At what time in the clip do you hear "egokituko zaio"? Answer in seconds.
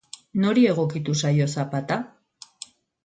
0.69-1.49